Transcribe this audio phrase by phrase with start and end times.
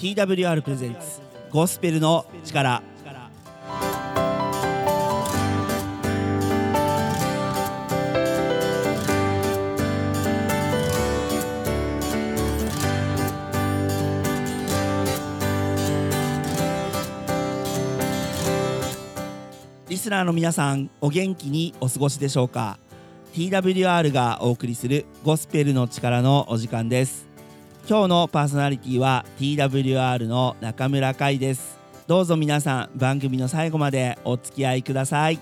[0.00, 2.82] TWR プレゼンツゴスペルの力。
[19.86, 22.78] リスナーの皆さんお元気にお過ごしでしょうか
[23.34, 27.29] ？TWR がお送りするゴスペルの力のお時間です。
[27.88, 31.78] 今日のパーソナリティは TWR の中村海です。
[32.06, 35.40] どうぞ皆さん番組の最後までお付き合いください。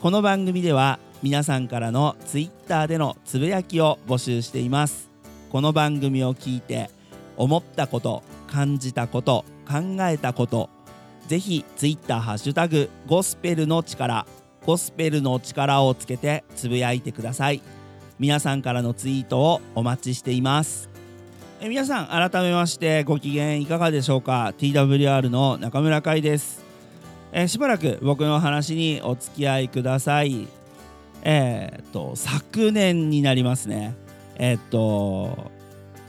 [0.00, 5.08] この番組では皆さんからの Twitter でのつぶやきを募集しています。
[5.50, 6.90] この番組を聞いて
[7.36, 10.68] 思ったこと感じたこと考えたこと
[11.26, 14.26] ぜひ Twitter ハッシュタグゴスペルの力
[14.66, 17.62] ゴスペルの力をつけてつぶやいてください。
[18.18, 20.87] 皆さんからのツイートをお待ちしています。
[21.60, 26.64] え皆さん改めましてご機嫌いかがでしょうか？TWR の中村海です。
[27.32, 30.46] えしばらく僕の話にお付き合いください。
[31.24, 33.96] えー、っと昨年になりますね。
[34.36, 35.50] えー、っと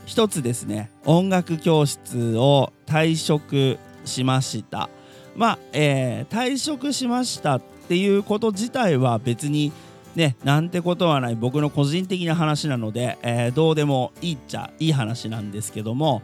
[0.06, 4.88] 一つですね音楽教室を退職しました。
[5.34, 9.72] まあ、えー、退職しましたっていうこと自体は別に
[10.14, 16.22] ねなんてことはない僕の個人的な話なので、えー、どうでもいいっちゃいい話なんですけども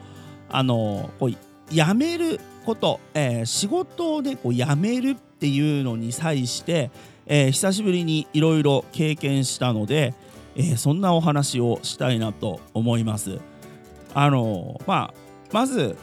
[0.49, 1.31] あのこう
[1.73, 6.91] 辞めること、えー、仕事をねこう辞めるっていうのに際して、
[7.27, 10.15] えー、久しぶりにいろいろ経験したので、
[10.57, 13.39] えー、そんなお話をしたいなと思います。
[14.15, 15.15] あのまあ
[15.53, 15.97] まず、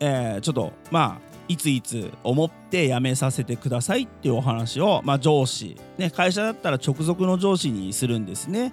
[0.00, 8.72] えー、ちょっとまあいついつ思って辞めさせてくださいっていうお話を、まあ、上司、ね、会社だったら直属の上司にするんですね。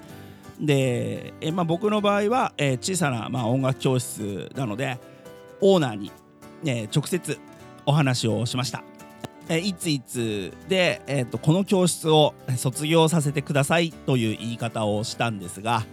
[0.59, 4.99] で、えまあ、僕の場合は、え、小さな、まあ、音楽教室なので
[5.59, 6.11] オーナーに、
[6.64, 7.39] ね、直接
[7.86, 8.83] お話をしました。
[9.49, 15.83] えいついつで、えーと、この教室を卒業させてくださいという言い方をしたんですが、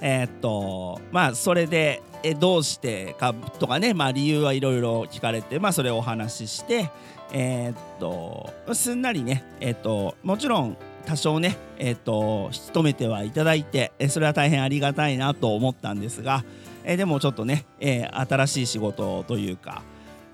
[0.00, 6.90] えー、っとまあそれでえどうしてかとかね、まあ、理由はいろいろ聞かれて、まあ、それをお話しして、
[7.32, 16.44] えー、っとすんなりね、えー、っともちろん多少ね、えー、っと引き止めてはいただいて、それは大変ありがたいなと思ったんですが、
[16.84, 19.82] えでもちょっとね、え新しい仕事というか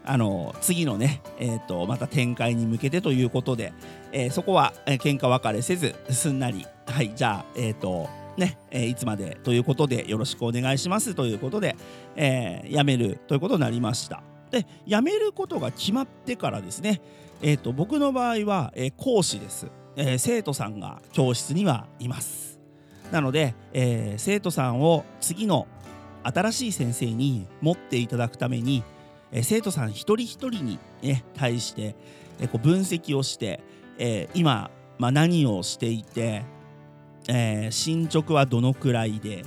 [0.05, 3.73] あの次のね、えーと、また展開に向けてということで、
[4.13, 11.77] えそこは、えー、喧嘩別れせずすんなりはいじゃあえっ、とね、えー、いつまでということでよろしくお願いしますということで、
[12.17, 14.23] えー、辞めるということになりました。
[14.51, 17.01] で辞めることが決まってからですね、
[17.43, 19.67] えーと、僕の場合は、えー、講師です、
[19.97, 22.59] えー、生徒さんが教室にはいます。
[23.11, 25.67] なので、えー、生徒さんを次の
[26.23, 28.83] 新しい先生に持っていただくために、
[29.33, 31.95] えー、生徒さん一人一人に、ね、対して、
[32.41, 33.61] えー、こう分析をして、
[33.99, 36.45] えー、今、まあ、何をしていて
[37.29, 39.45] えー、進捗はどのくらいで、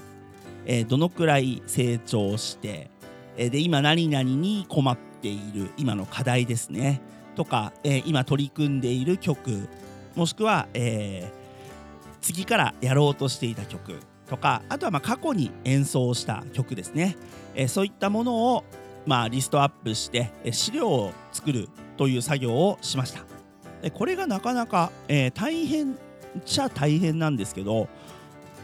[0.66, 2.90] えー、どのくらい成長して、
[3.38, 7.01] えー、で今何々に困っている今の課題ですね
[7.35, 9.68] とか、えー、今取り組んでいる曲
[10.16, 17.18] もしくは、えー、次からやろうとしていた曲とかあとはまあ過去に演奏した曲ですね、
[17.56, 18.63] えー、そういったものを
[19.06, 23.25] まあリストアップして、えー、資料を作るという作業をしました。
[23.94, 25.97] これがなかなか、えー、大変
[26.45, 27.88] ちゃ大変なんですけど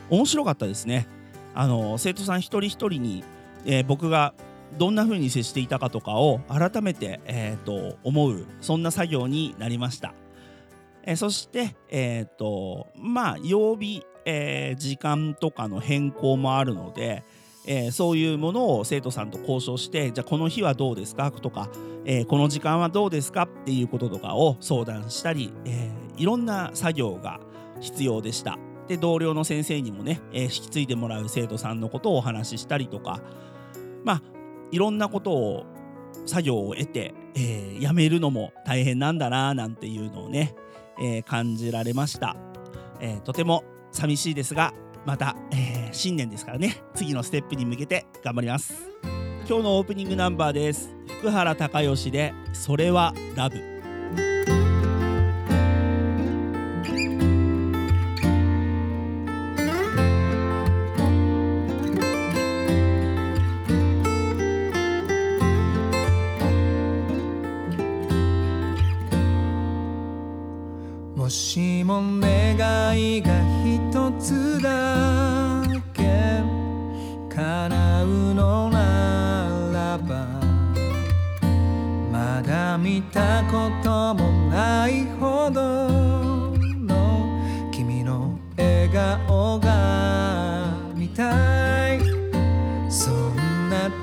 [0.10, 1.08] 面白かったですね。
[1.54, 3.24] あの生徒さん一人一人に、
[3.66, 4.34] えー、僕が
[4.78, 10.14] どんな風に接していたかとかを改めて、えーと、思うそんな作業になりました、
[11.04, 17.24] えー、そして、えーとまあ、曜日、えー、時間とかの変更もあるので、
[17.66, 21.70] えー、そういうものを生徒さんと交渉してじゃあこの日はどうですかとか、
[22.04, 27.40] えー、この時間はどうですかっていうこととかを相談したり、えー、いろんな作業が
[27.80, 28.58] 必要でした。
[28.88, 33.20] で同僚の先生にもね、えー、引き継いでもらう生徒さんのことをお話ししたりとか
[34.04, 34.22] まあ
[34.72, 35.66] いろんなことを
[36.28, 40.56] 作業を得て、えー、やめるのも大変なんだななんていうのをね、
[41.02, 42.36] えー、感じられました、
[43.00, 44.74] えー、とても寂しいですが
[45.04, 48.76] また、えー、新年ですからね次のステップに向けて頑張ります。
[49.48, 50.96] 今日のオープニングナンバーです。
[51.20, 53.58] 福原孝義で「それはラブ」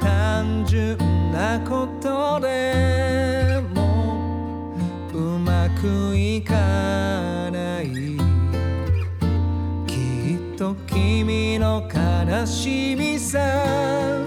[0.01, 0.97] 単純
[1.33, 4.75] なことでも
[5.13, 6.55] うまくいか
[7.51, 7.87] ない
[9.87, 13.39] きっと君の悲しみさ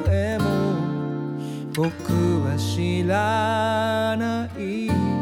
[0.07, 0.45] えも
[1.73, 1.93] 僕
[2.43, 5.15] は知らない。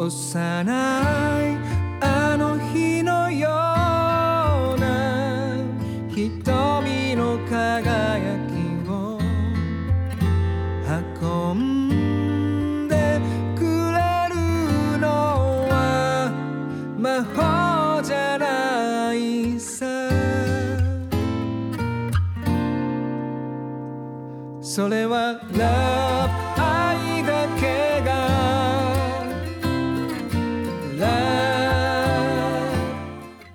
[0.00, 1.59] 幼い
[24.80, 28.16] それはラブ愛だけが
[30.98, 31.06] ラ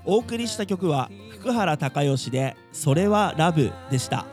[0.05, 4.27] お送りした曲は福原孝義で「それはラブ」でした。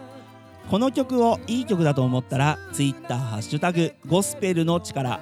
[0.71, 5.19] この曲をいい曲だと思ったら Twitter ハッシュタグゴスペルの力。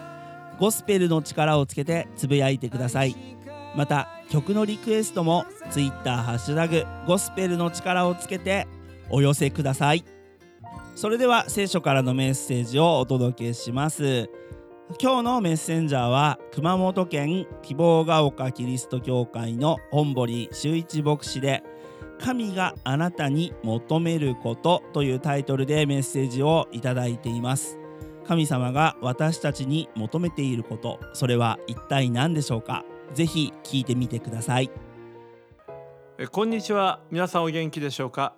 [0.58, 3.14] ゴスペルの力をつけてつぶやいてください。
[3.76, 8.66] また曲のリクエストも Twitter ハッシュタグゴスペルの力をつけて
[9.08, 10.02] お寄せください。
[10.94, 14.28] それでは聖書からのメッセージをお届けします。
[15.00, 21.62] 今日のメッセンジャーは熊本県希望が丘キリスト教会の本堀修一牧師で
[22.18, 27.78] 神があなたに求めることというタイトルでメッセージをいただいています。
[28.26, 32.84] 神様が私たちに求めていることそれは一体何でしょうか？
[33.14, 34.70] ぜひ聞いてみてください。
[36.18, 37.00] えこんにちは。
[37.10, 38.34] 皆さんお元気でしょうか？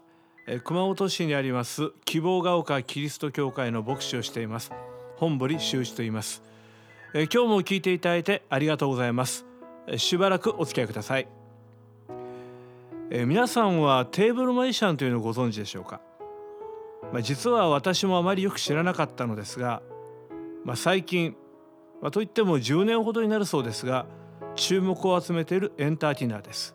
[0.64, 4.72] 熊本市にあります希望が丘キリスト教会の牧師をしています。
[5.16, 6.42] 本堀修一と言います。
[7.14, 9.46] え今日も聞いていただいてありがとうございます。
[9.86, 11.28] えしばらくお付き合いください。
[13.10, 16.00] え皆さんはテーブルマジシャンというのをご存知でしょうか？
[17.12, 19.80] まあ、実は私もあまりよく知らなかったのですが、
[20.64, 21.36] まあ、最近、
[22.00, 24.06] まあ、といっても10年ほどになるそうですが
[24.56, 26.74] 注目を集めているエンターテイナーです。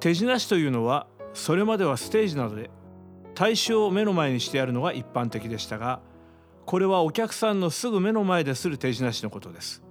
[0.00, 1.06] 手品師というのは
[1.36, 2.70] それまではステージなどで
[3.34, 6.00] 大衆を目の前にしてやるのが一般的でしたが
[6.64, 9.84] これはお客さんのすぐ目の前でする手品師のことです。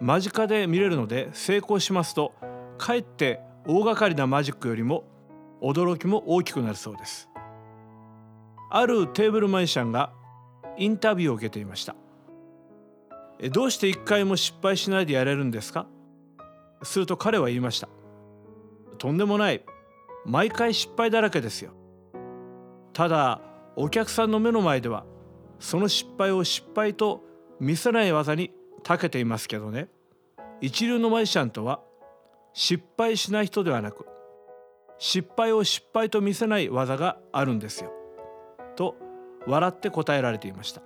[0.00, 2.34] 間近で見れるので成功しますと
[2.76, 5.04] かえって大掛かりなマジックよりも
[5.62, 7.30] 驚きも大きくなるそうです。
[8.68, 10.12] あるテーブルマジシャンが
[10.76, 11.94] インタビューを受けていました
[13.38, 15.86] えどうして一回も失敗しないでやれるんですか？
[16.82, 17.88] すると彼は言いました
[18.98, 19.64] とんでもない。
[20.26, 21.72] 毎回失敗だらけですよ。
[22.92, 23.40] ただ
[23.76, 25.04] お客さんの目の前では
[25.60, 27.22] その失敗を失敗と
[27.60, 28.52] 見せない技に
[28.82, 29.88] 長けていますけどね。
[30.60, 31.80] 一流のマジシャンとは
[32.52, 34.06] 失敗しない人ではなく
[34.98, 37.92] 失敗を失敗と見せない技があるんですよ。
[38.74, 38.96] と
[39.46, 40.82] 笑って答えられていました。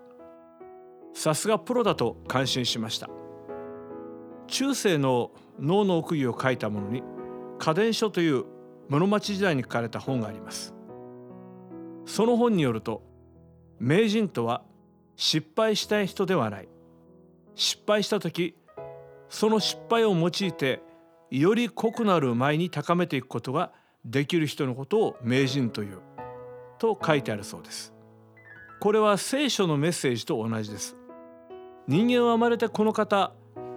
[1.15, 3.09] さすがプロだと感心しました。
[4.49, 7.03] 中世の脳の奥義を書いたものに
[7.59, 8.45] 家電書という
[8.91, 10.75] 室町時代に書かれた本があります。
[12.07, 13.03] その本によると
[13.79, 14.63] 名人とは
[15.15, 16.69] 失敗したい人ではない。
[17.55, 18.57] 失敗した時
[19.29, 20.83] その失敗を用いて
[21.31, 23.73] より濃くなる前に高めていくことが
[24.05, 25.99] できる人のことを名人という
[26.79, 27.95] と書いてあるそうです。
[28.81, 30.97] これは聖書のメッセージと同じです。
[31.87, 33.33] 人間は生まれてこの方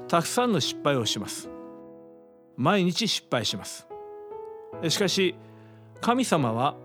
[0.08, 1.52] たくさんの失敗をします。
[2.58, 3.88] 毎日失敗します。
[4.90, 5.36] しかし
[6.02, 6.76] 神様は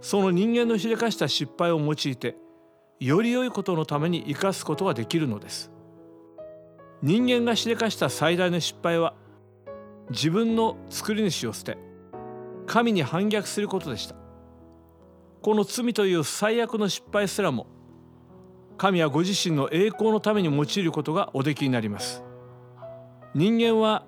[0.00, 2.36] その人間のしでかした失敗を用いて
[3.00, 5.70] より良いことのために生かすことができるのです。
[7.02, 9.14] 人間がしでかした最大の失敗は
[10.10, 11.76] 自分の作り主を捨て
[12.66, 14.14] 神に反逆することでした。
[15.42, 17.66] この罪という最悪の失敗すらも
[18.78, 22.22] 神はご自身の栄光のために用いることがおできになります。
[23.34, 24.06] 人間は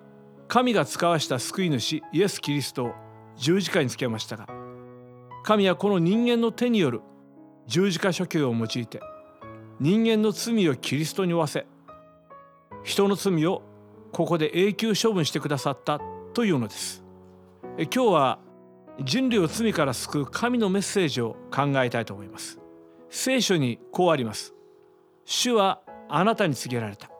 [0.48, 3.05] 神が使わした救い主イエス・キリストを
[3.36, 4.46] 十字架につけましたが
[5.44, 7.00] 神はこの人間の手による
[7.66, 9.00] 十字架処刑を用いて
[9.78, 11.66] 人間の罪をキリストに負わせ
[12.82, 13.62] 人の罪を
[14.12, 16.00] ここで永久処分してくださった
[16.32, 17.04] というのです。
[17.76, 18.38] え今日は
[19.02, 22.58] 人類を罪から救う神のメッセージを考えたいと思います。
[23.10, 24.54] 聖書にこうあります。
[25.24, 27.10] 主はあなたに告げられた。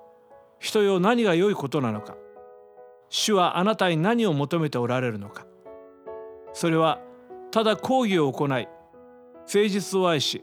[0.61, 2.17] 人よ何が良いことなのか。
[3.09, 5.47] 主はあなたに何を求めておられるのか。
[6.57, 7.03] それは
[7.51, 8.67] ただ講義を行い誠
[9.69, 10.43] 実を愛し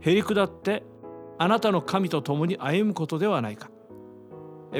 [0.00, 0.82] へり下って
[1.36, 3.70] あなたの神と共に歩むことではないか。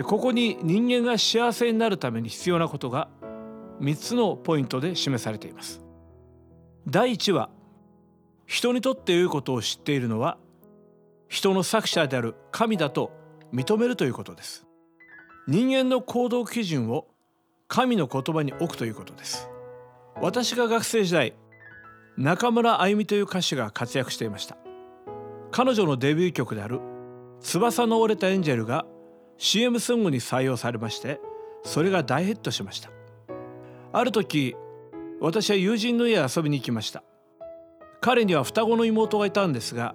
[0.04, 3.10] ここに人間が幸せになるために必要なことが
[3.82, 5.82] 3つのポイントで示されています。
[6.86, 7.50] 第1は
[8.46, 10.38] 人にとって良いことを知っているのは
[11.28, 13.12] 人の作者である神だと
[13.52, 14.66] 認めるということです。
[15.48, 17.08] 人間の行動基準を
[17.68, 19.50] 神の言葉に置くということです。
[20.20, 21.34] 私が学生時代
[22.16, 24.56] 中村あゆみという歌手が活躍していました。
[25.50, 26.80] 彼女のデビュー曲である
[27.40, 28.86] 翼の折れたエンジェルが
[29.36, 31.20] CM ソングに採用されまして
[31.64, 32.90] それが大ヒットしました。
[33.92, 34.56] ある時
[35.20, 37.02] 私は友人の家へ遊びに行きました。
[38.00, 39.94] 彼には双子の妹がいたんですが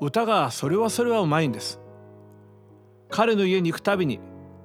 [0.00, 1.80] 歌がそれはそれはうまいんです。
[3.10, 4.20] 彼の家に行くたびに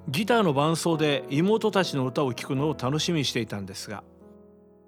[0.08, 4.04] ギターの伴奏で妹たちの歌を聴くのを楽しみにしていたんですが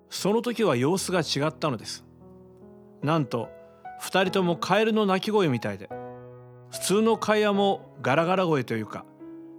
[0.08, 2.04] その時は様子が違ったのです。
[3.02, 3.48] なんと
[4.02, 5.88] 2人ともカエルの鳴き声みたいで
[6.70, 9.04] 普通の会話もガラガラ声というか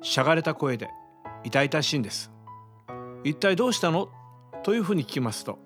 [0.02, 0.90] しゃがれた声で
[1.44, 2.32] 痛々しいんです。
[3.24, 4.10] 一体どうしたの？
[4.64, 5.60] というふうに聞きますと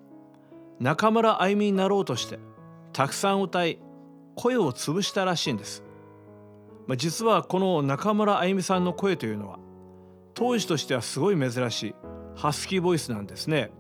[0.79, 2.39] 中村あゆみになろうとして
[2.93, 3.79] たくさん歌い
[4.35, 5.83] 声を潰したらしいんです、
[6.87, 9.59] まあ、実はこの中村あゆみさんの声というのは
[10.33, 11.95] 当時としてはすごい珍しい
[12.35, 13.71] ハスキーボイスなんですね。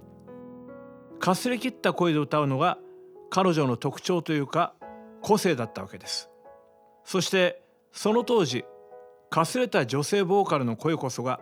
[1.21, 2.79] かすれきった声で歌うのが
[3.29, 4.73] 彼女の特徴というか
[5.21, 6.29] 個性だったわけです。
[7.05, 7.61] そして
[7.91, 8.65] その当時
[9.29, 11.39] かすれた女性ボーカルの声こそが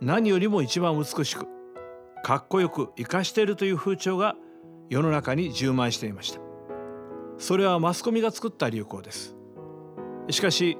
[0.00, 1.46] 何よりも一番美しく
[2.24, 4.34] かっこよく生かしているという風潮が
[4.88, 6.40] 世の中に充満していました。
[7.36, 9.36] それはマスコミが作った流行です。
[10.30, 10.78] しかし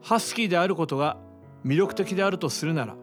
[0.00, 1.18] ハスキーであることが
[1.66, 2.96] 魅力的であるとするなら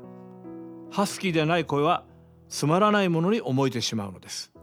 [0.89, 2.03] ハスキーでない声は
[2.49, 4.54] つまらないものに思えてしまうのです。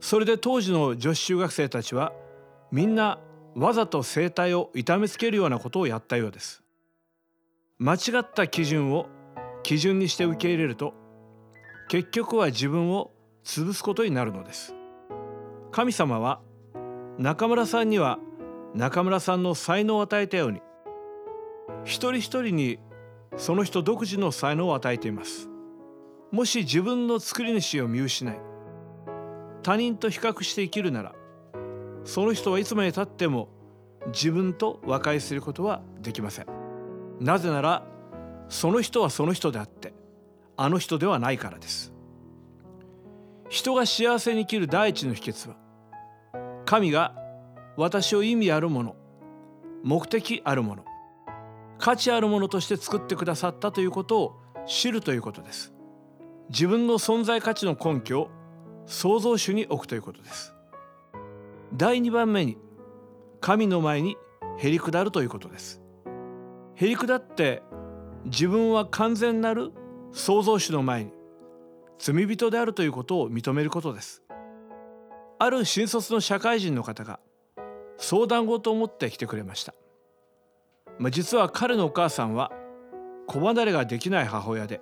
[0.00, 2.12] それで当時の女子中学生たちは
[2.72, 3.18] みんな
[3.54, 6.62] わざと声帯を痛めつけるようなことをやったようです。
[7.78, 9.06] 間違った基準を
[9.62, 10.94] 基準にして受け入れると
[11.88, 13.10] 結局は自分を
[13.44, 14.74] 潰すことになるのです。
[15.70, 16.40] 神様は
[17.18, 18.18] 中村さんには
[18.74, 20.60] 中村さんの才能を与えたように
[21.84, 22.78] 一人一人に
[23.36, 25.48] その人独自の才能を与えています。
[26.30, 28.49] もし自分の作り主を見失い
[29.62, 31.14] 他人と比較して生きるなら
[32.04, 33.48] その人はいつまでたっても
[34.06, 36.46] 自分と和解することはできません。
[37.20, 37.86] なぜなら
[38.48, 39.92] その人はその人であって
[40.56, 41.92] あの人ではないからです。
[43.48, 45.56] 人が幸せに生きる第一の秘訣は
[46.64, 47.14] 神が
[47.76, 48.96] 私を意味あるもの
[49.82, 50.84] 目的あるもの
[51.78, 54.36] 価値あるものとして作ってくださったということを
[54.66, 55.72] 知るということです。
[56.50, 58.30] 自分の存在価値の根拠を
[58.90, 60.52] 創造主に置くということです。
[61.72, 62.58] 第2番目に
[63.40, 64.16] 神の前に
[64.58, 65.80] へり下るということです。
[66.74, 67.62] へり下って
[68.24, 69.70] 自分は完全なる
[70.10, 71.12] 創造主の前に
[72.00, 74.24] 罪人であるということを認めることです。
[75.38, 77.20] ある新卒の社会人の方が
[77.96, 79.72] 相談事を持ってきてくれました、
[80.98, 82.50] まあ、実は彼のお母さんは
[83.26, 84.80] 子離れができない母親で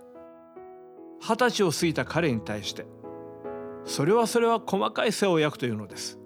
[1.20, 2.86] 二十歳を過ぎた彼に対して
[3.88, 6.18] それはそれは細かい世話を焼くというのです。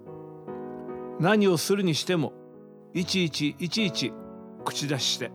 [1.21, 2.33] 何をするにしても
[2.93, 4.11] いちいちいちいち
[4.65, 5.31] 口出しして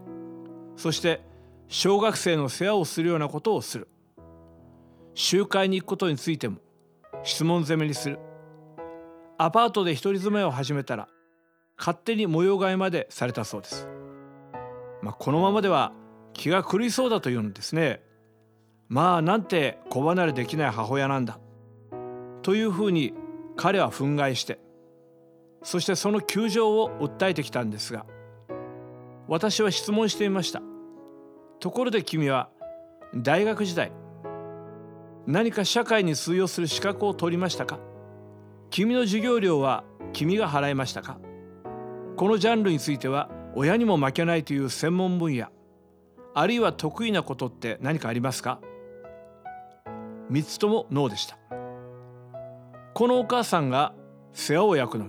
[0.77, 1.23] そして
[1.69, 3.89] 小学生の世話をするようなことをする。
[5.15, 6.59] 集会に行くことについても
[7.25, 8.19] 質問攻めにする。
[9.39, 11.09] アパートで一人住まいを始めたら
[11.79, 13.89] 勝手に模様替えまでされたそうです、
[15.01, 15.93] まあ、このままでは
[16.35, 18.03] 気が狂いそうだというのですね。
[18.89, 21.39] まあなんて子離れできない母親なんだ。
[22.49, 23.13] というふうに
[23.57, 24.59] 彼は憤慨して
[25.63, 28.07] そしてその窮状を訴えてきたんですが
[29.27, 30.63] 私は質問していました。
[31.61, 32.49] ところで君は
[33.15, 33.93] 大学時代
[35.27, 37.81] 何か社会に通用する資格を取りましたか？
[38.71, 41.19] 君の授業料は君が払いましたか？
[42.17, 45.49] このジャンルについては親にも負けないという専門分野
[46.35, 48.59] あるいは得意なことって何かありますか
[50.31, 51.37] ？3つともノーでした。
[52.99, 53.95] このお母さんが
[54.33, 55.07] 世話を焼くの。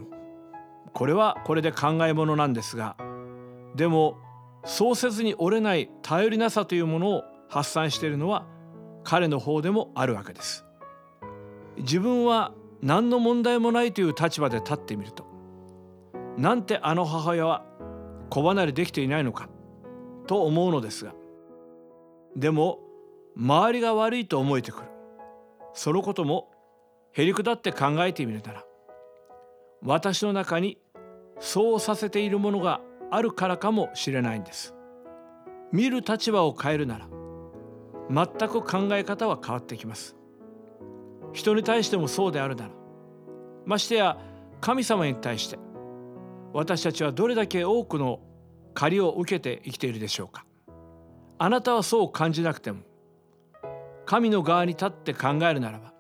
[0.94, 2.96] これはこれで考えものなんですが
[3.76, 4.16] でも
[4.64, 8.46] そうせずに折れない頼りなさというものを発散しているのは
[9.04, 10.66] 彼の方でもあるわけです。
[11.78, 12.54] 自分は
[12.84, 15.26] 何の問題もないという立場で立ってみると
[16.38, 17.66] なんてあの母親は
[18.30, 19.50] 子離れできていないのか
[20.28, 21.16] と思うのですが
[22.36, 22.82] でも
[23.36, 24.86] 周りが悪いと思えてくる。
[25.74, 26.52] そのことも
[27.12, 28.66] へりくだって考えてみるなら
[29.82, 30.78] 私の中に
[31.40, 34.76] そうさせているものがあるからかもしれないんです。
[35.72, 37.08] 見る立場を変えるなら
[38.10, 40.16] 全く考え方は変わってきます。
[41.34, 42.72] 人に対してもそうであるなら
[43.66, 44.18] ましてや
[44.62, 45.60] 神様に対して
[46.54, 48.20] 私たちはどれだけ多くの
[48.74, 50.46] 借りを受けて生きているでしょうか。
[51.38, 52.82] あなたはそう感じなくても
[54.06, 55.94] 神の側に立って考えるならば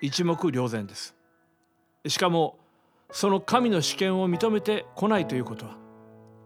[0.00, 1.14] 一目瞭然です。
[2.06, 2.58] しかも
[3.10, 5.76] その神の主権を認めてこないということは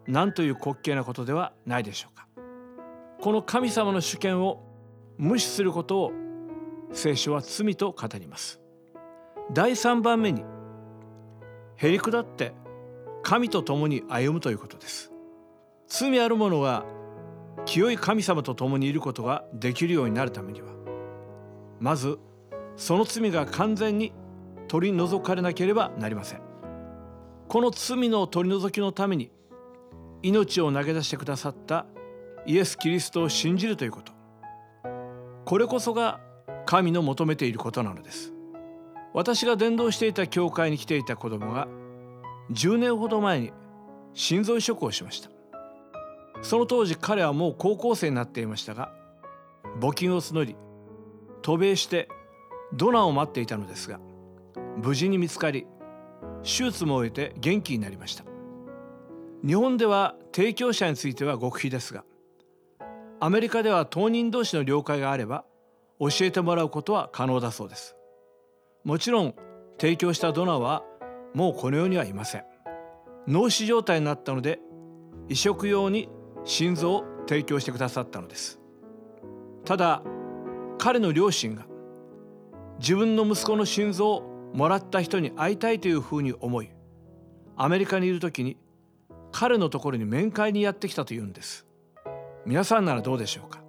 [0.06, 2.26] 何という滑稽なことではないでしょうか。
[3.20, 4.64] この神様の主権を
[5.18, 6.12] 無視することを
[6.92, 8.60] 聖書は罪と語ります。
[9.52, 10.44] 第3番目に
[11.76, 12.52] へりくだって
[13.22, 15.12] 神と共に歩むということです。
[15.86, 16.84] 罪ある者は
[17.66, 20.68] 清い神様と共にいることができるようになるためには
[21.80, 22.18] まず
[22.76, 24.12] その罪が完全に
[24.68, 26.40] 取り除かれなければなりません。
[27.48, 29.30] この罪の取り除きのために
[30.22, 31.86] 命を投げ出してくださった
[32.46, 34.12] イエス・キリストを信じるということ。
[35.44, 36.20] これこそが
[36.64, 38.32] 神の求めていることなのです。
[39.12, 41.68] 私が伝道していた教会に来ていた子供が
[42.52, 43.52] 10年ほど前に
[44.14, 45.30] 心臓移植をしました。
[46.42, 48.92] その当時彼はもう高校生になっていましたが
[49.80, 50.56] 募金を募り
[51.40, 52.08] 渡米して
[52.74, 54.00] ドナーを待っていたのですが
[54.76, 55.66] 無事に見つかり
[56.42, 58.24] 手術も終えて元気になりました。
[59.44, 62.04] 日本では提供者については極秘ですが
[63.20, 65.44] アメリカでは当人同士の了解があれば
[65.98, 67.96] 教えてもらうことは可能だそうです。
[68.84, 69.34] もちろん
[69.78, 70.82] 提供したドナーは
[71.34, 72.44] もうこの世にはいません。
[73.28, 74.60] 脳死状態になったので
[75.28, 76.08] 移植用に
[76.44, 78.60] 心臓を提供してくださったのです。
[79.64, 80.02] ただ
[80.78, 81.64] 彼の両親が
[82.82, 86.70] 自分の息子の心臓をもらった人に会いたいというふうに思い
[87.56, 88.56] アメリカにいる時に
[89.30, 91.64] 彼のところに面会にやってきたというんです。
[92.44, 93.62] 皆さんならどうでしょうか？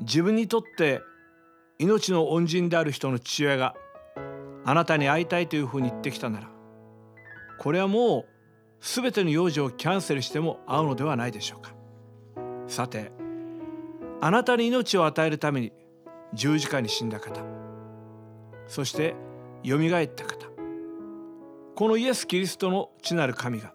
[0.00, 1.00] 自分にとって
[1.78, 3.76] 命の恩人である人の父親が
[4.64, 6.48] あなたに会いたいというふうに言ってきたなら
[7.60, 8.26] これはもう
[8.80, 11.72] 全ての用事をキャンセルしても会うのではないでしょうか？
[12.66, 13.12] さて
[14.20, 15.72] あなたに命を与えるために
[16.32, 17.53] 十字架に死んだ方
[18.66, 19.14] そして
[19.62, 20.46] よみがえった方。
[21.74, 23.74] このイエス・キリストの地なる神が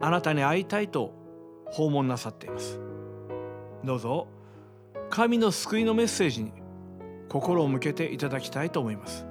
[0.00, 1.14] あなたに会いたいと
[1.66, 2.80] 訪問なさっています。
[3.84, 4.26] どうぞ
[5.08, 6.52] 神の救いのメッセージに
[7.28, 9.26] 心を向けていただきたいと思います。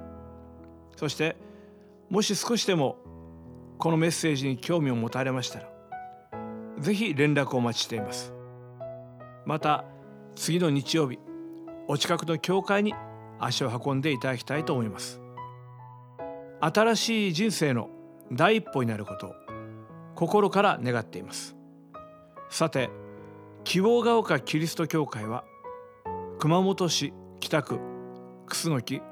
[0.96, 1.36] そして
[2.08, 2.96] もし少しでも
[3.78, 5.68] このメッセージに興味を持たれましたら
[6.78, 8.32] ぜひ連絡をお待ちしています。
[9.44, 9.84] また
[10.34, 11.18] 次の日曜日
[11.88, 12.94] お近くの教会に
[13.38, 15.20] 足を運んでいただきたいと思います。
[16.60, 17.90] 新しい人生の
[18.32, 19.34] 第一歩になることを
[20.14, 21.56] 心から願っています。
[22.48, 22.90] さて
[23.64, 25.44] 希望が丘キリスト教会は
[26.38, 27.80] 熊本市北区
[28.46, 29.02] 楠木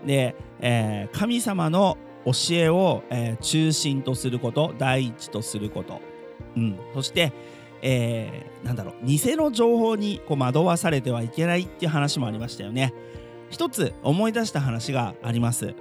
[0.06, 6.00] で、えー、神様の教えを、えー、中心とすること第一とすること、
[6.56, 7.34] うん、そして、
[7.86, 12.94] えー、なんだろう偽の情報にこう惑わされてはいけないっていう話もありましたよね。
[13.50, 15.76] 一つ思い出した話があります、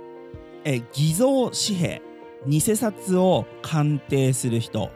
[0.64, 2.02] えー、偽造紙幣
[2.46, 4.90] 偽札を鑑定する人。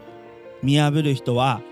[0.62, 1.62] 見破る人は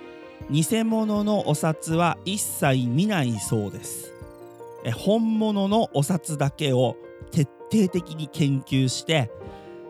[0.50, 4.12] 偽物のお札は一切見ないそうです。
[4.84, 6.96] え本物のお札だけを
[7.32, 9.32] 徹底的に研究して、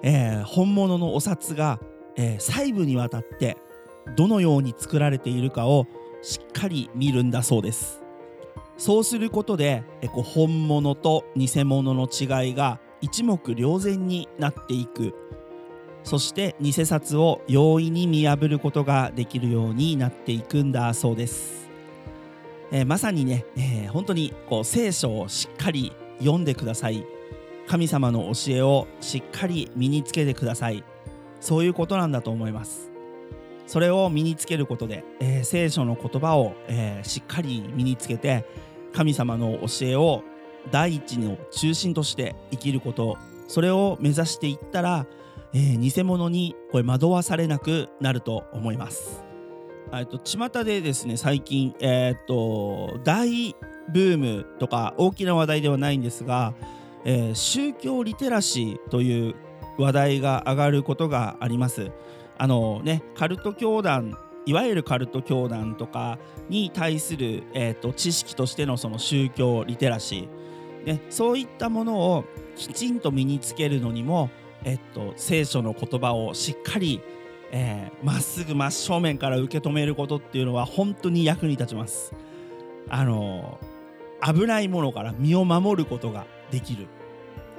[0.02, 1.80] えー、本物のお札が、
[2.16, 3.58] えー、細部にわたって
[4.16, 5.86] どのように作られているかを
[6.22, 8.02] しっかり見るんだそうです。
[8.76, 15.14] そうすることでえこう本物と偽物の違いが一目瞭然になっていく。
[16.02, 21.70] そして偽札を容易に見破ることができるようになっていくんだそうです、
[22.70, 27.06] えーまさにね、えー本当にこう聖書をしっかり読んでください。
[27.66, 30.84] 神様の教えをしっかり身につけてください。
[31.40, 32.90] そういうことなんだと思います。
[33.66, 38.44] それを身につけることで、えー聖書の言葉を、えーしっかり身につけて
[38.92, 40.22] 神様の教えを
[40.70, 45.06] 第一の中心として生きることそれを目指していったら、
[45.52, 49.24] えー偽物にこれ惑わされなくなると思います。
[49.92, 53.54] えっと巷でですね最近、えーっと大
[53.92, 56.54] ブームとか大きな話題ではないんですが、
[57.04, 59.34] えー宗教リテラシーという
[59.78, 61.90] 話題が上がることがあります。
[62.38, 64.16] あのねカルト教団
[64.46, 66.18] いわゆるカルト教団とか
[66.48, 72.24] に対する、えー、と知識としてのその宗教リテラシー、ね、そういったものを
[72.56, 74.30] きちんと身につけるのにも、
[74.64, 77.00] えっと、聖書の言葉をしっかり
[77.56, 82.12] えーまっすぐ真正面から受け止めることっていうのは本当に役に立ちます。
[82.88, 83.58] あの
[84.20, 86.86] 危ないものから身を守ることができる、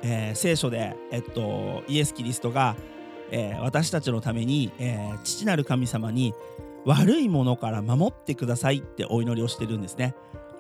[0.03, 2.75] えー聖書で、えっと、イエス・キリストが、
[3.31, 6.33] えー私たちのために、えー父なる神様に
[6.85, 10.15] 悪いものから守ってくださいってお祈りをしてるんですね。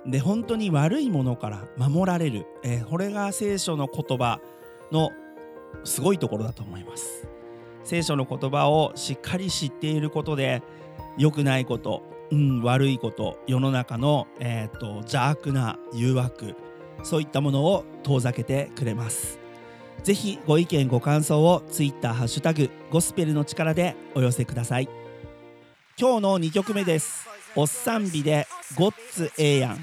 [0.05, 4.39] で本当に悪いものから守られる、えーこれが聖書の言葉
[4.91, 5.11] の
[5.83, 7.27] すごいところだと思います。
[7.83, 10.63] 聖書の言葉をしっかり知っていることで
[11.17, 12.01] 良くないこと、
[12.31, 16.55] うん、悪いこと世の中の、えー、と邪悪な誘惑
[17.03, 19.44] そういったものを遠ざけてくれます。
[20.05, 24.87] ぜひご意見ご感想をツイッターハッシュタグゴスペルの力でお寄せください。
[25.99, 27.27] 今日の2曲目です。
[27.55, 28.45] おっさんびで
[28.77, 29.79] ゴッツええやん。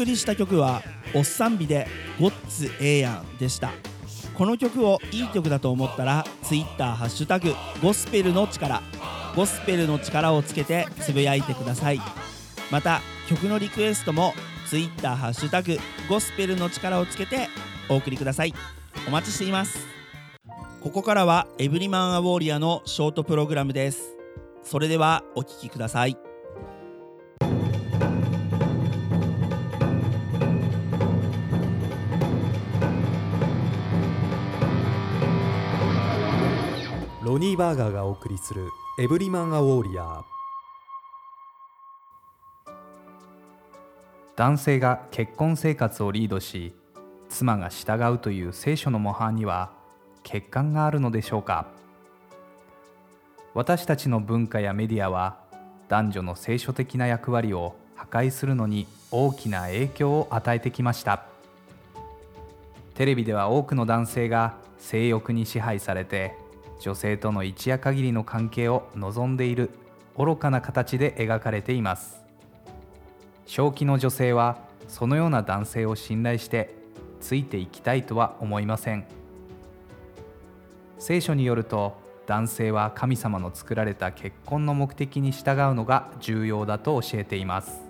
[0.00, 0.82] 送りした曲は
[1.14, 1.86] 「おっさんびで
[2.18, 3.70] ゴッツええやん」でした。
[4.34, 8.80] この曲をいい曲だと思ったら Twitter ハッシュタグゴスペルの力。
[9.36, 12.00] ゴスペルの力をつけてつぶやいてください。
[12.70, 14.32] また曲のリクエストも
[14.70, 17.50] Twitter ハッシュタグゴスペルの力をつけて
[17.90, 18.54] お送りください。
[19.06, 19.86] お待ちしています。
[20.80, 24.16] ここからはエブリマンアウォーリアのショートプログラムです。
[24.64, 26.16] それではお聴きください。
[37.30, 40.24] ロニー・バーガーがお送りする「エブリマン・ア・ウォーリアー」
[44.34, 46.74] 男性が結婚生活をリードし
[47.28, 49.70] 妻が従うという聖書の模範には
[50.24, 51.68] 欠陥があるのでしょうか。
[53.54, 55.36] 私たちの文化やメディアは
[55.86, 61.22] 男女の聖書的な役割を破壊するのに大きな影響を与えてきました。
[62.94, 66.49] テレビでは多くの男性が性欲に支配されて
[66.80, 69.70] 女性との一夜限りの関係を望んでいる
[70.16, 72.24] 愚かな形で描かれています。
[73.46, 76.74] 正気の女性はそのような男性を信頼して
[77.20, 79.04] ついていきたいとは思いません。
[80.98, 87.80] 聖書によると男性は神様の作られた結婚の目的に従うのが重要だと教えています。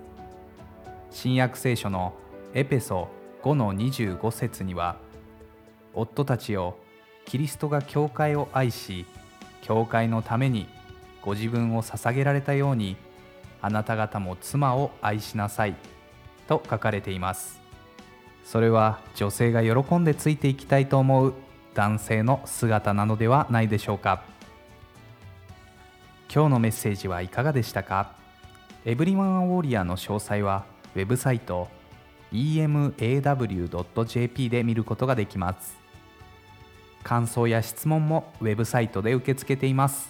[1.11, 2.13] 新約聖書の
[2.53, 3.07] エペソ
[3.43, 4.97] 5の25節には
[5.93, 6.75] 夫たちよ
[7.31, 9.05] キリストが教会を愛し
[9.61, 10.67] 教会のために
[11.21, 12.97] ご自分を捧げられたように
[13.61, 15.77] あなた方も妻を愛しなさい
[16.49, 17.61] と書かれています。
[18.43, 21.33] それは女性が喜んでついていきたいと思う
[21.73, 24.23] 男性の姿なのではないでしょうか。
[26.29, 28.11] 今日のメッセージはいかがでしたか？
[28.83, 30.65] エブリマンウォーリアの詳細は
[30.97, 31.69] ウェブサイト
[32.33, 32.89] emaw.jp
[34.49, 35.79] で見ることができます。
[37.03, 40.09] 感想や質問もウェブサイトで受け付けています。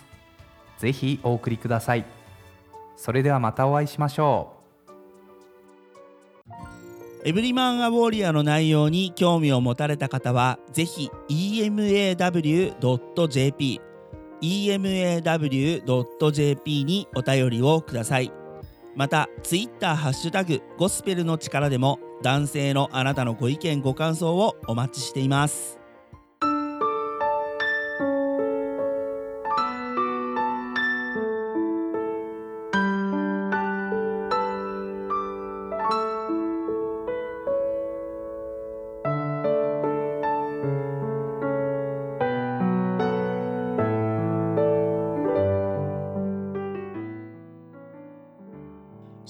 [0.77, 2.05] ぜひお送りください。
[2.95, 4.61] それではまたお会いしましょう。
[7.23, 12.71] エブリマンアウォーリアの内容に興味を持たれた方はぜひ emaw.jp
[14.41, 15.63] emaw.jp
[16.83, 18.31] にお便りをください。
[18.95, 25.80] またツイッターハッシュタグゴスペルの力でも男性のあなたのご意見ご感想をお待ちしています。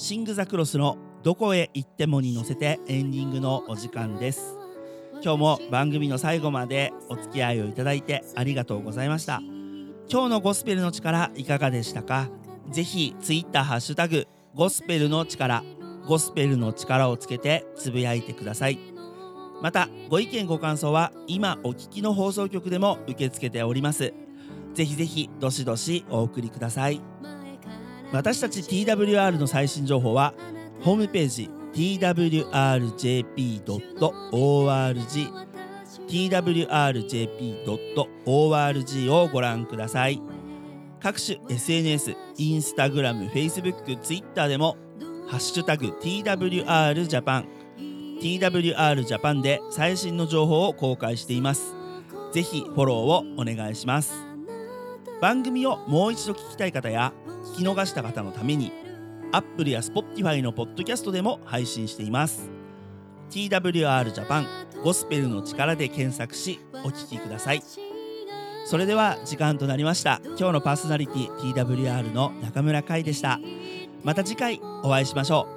[0.02, 4.58] シング・ザ・クロスの「どこへ行っても」に乗せてエンディングのお時間です。
[5.24, 9.44] 今日も番組の最後までお付き合いをいただいてありがとうございました。
[10.12, 12.30] 今日のゴスペルの力いかがでしたか？
[12.72, 15.64] ぜひツイッターハッシュタグゴスペルの力
[16.08, 18.80] ゴスペルの力をつけてつぶやいてください。
[19.62, 24.16] またご意見ご感想は今お聞きの放送局でも受け付けております。
[24.74, 27.00] ぜひぜひどしどしお送りください。
[28.12, 30.34] 私たち TWR の最新情報は
[30.82, 32.52] ホームページ twrjp.org
[36.08, 37.64] twrjp.org
[39.14, 40.22] をご覧ください。
[41.02, 44.78] 各種 SNS、インスタグラム、Facebook、Twitter でも
[45.28, 47.46] ハッシュタグ TWRJAPAN
[48.22, 51.74] TWRJAPAN で最新の情報を公開しています。
[52.34, 54.14] ぜひフォローをお願いします。
[55.22, 58.72] 番組をもう一度聞きたい方や聞き逃した方のために
[59.32, 62.50] Apple や Spotify のポッドキャストでも配信しています。
[63.30, 64.48] TWR ジャパン
[64.84, 67.64] ゴスペルの力で検索しお聞きください。
[68.66, 70.22] それでは時間となりました。
[70.38, 73.40] 今日のパーソナリティ TWR の中村海でした。
[74.04, 75.48] また次回お会いしましょ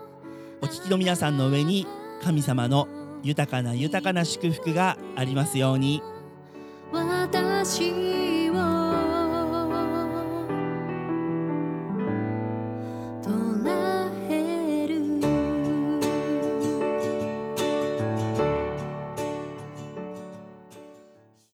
[0.63, 0.67] う。
[0.67, 1.87] お聞きの皆さんの上に
[2.23, 2.89] 神様の
[3.23, 6.03] 豊かな豊かな祝福がありますように。
[6.93, 8.24] 私